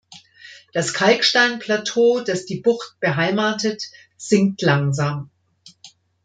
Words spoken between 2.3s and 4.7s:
die Bucht beheimatet, sinkt